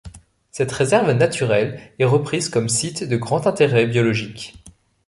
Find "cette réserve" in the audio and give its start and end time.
0.49-1.11